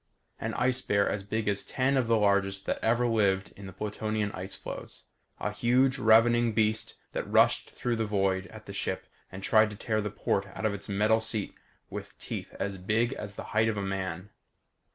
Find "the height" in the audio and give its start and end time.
13.35-13.69